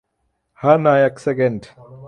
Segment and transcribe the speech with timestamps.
[0.59, 1.61] হা-না, এক সেকেন্ড!